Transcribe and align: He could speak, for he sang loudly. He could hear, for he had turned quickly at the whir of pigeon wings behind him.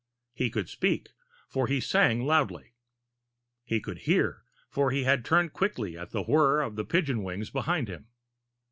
He 0.33 0.49
could 0.49 0.67
speak, 0.67 1.09
for 1.47 1.67
he 1.67 1.79
sang 1.79 2.25
loudly. 2.25 2.73
He 3.63 3.79
could 3.79 3.99
hear, 3.99 4.41
for 4.67 4.89
he 4.89 5.03
had 5.03 5.23
turned 5.23 5.53
quickly 5.53 5.95
at 5.95 6.09
the 6.09 6.23
whir 6.23 6.61
of 6.61 6.75
pigeon 6.89 7.21
wings 7.21 7.51
behind 7.51 7.87
him. 7.87 8.07